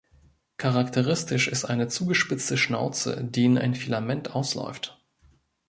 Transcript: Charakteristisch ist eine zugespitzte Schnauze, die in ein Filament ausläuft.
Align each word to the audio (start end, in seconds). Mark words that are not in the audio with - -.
Charakteristisch 0.57 1.47
ist 1.47 1.65
eine 1.65 1.87
zugespitzte 1.87 2.57
Schnauze, 2.57 3.23
die 3.23 3.45
in 3.45 3.59
ein 3.59 3.75
Filament 3.75 4.31
ausläuft. 4.33 4.99